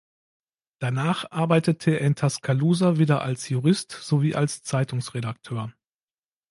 Danach 0.79 1.25
arbeitete 1.29 1.91
er 1.91 2.01
in 2.07 2.15
Tuscaloosa 2.15 2.97
wieder 2.97 3.21
als 3.21 3.47
Jurist 3.49 3.91
sowie 3.91 4.33
als 4.35 4.63
Zeitungsredakteur. 4.63 5.73